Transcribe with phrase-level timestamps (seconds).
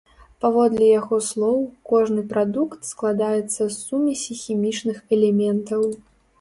[0.43, 1.59] Паводле яго слоў,
[1.91, 5.81] кожны прадукт складаецца з сумесі хімічных элементаў.